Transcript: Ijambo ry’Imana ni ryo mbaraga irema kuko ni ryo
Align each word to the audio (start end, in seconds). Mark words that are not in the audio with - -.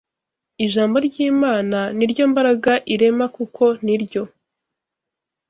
Ijambo 0.65 0.95
ry’Imana 1.07 1.77
ni 1.97 2.05
ryo 2.11 2.23
mbaraga 2.31 2.73
irema 2.93 3.25
kuko 3.35 3.63
ni 3.85 3.95
ryo 4.03 4.23